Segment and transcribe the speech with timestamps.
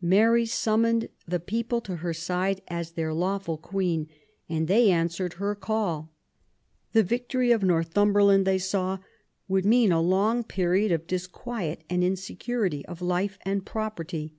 [0.00, 4.08] Mary summoned the people to her side as their lawful Queen,
[4.48, 6.12] and they answered her call.
[6.92, 8.98] The victory of Northumberland, they saw,
[9.48, 14.36] would mean a long period of disquiet, and insecurity of life and property.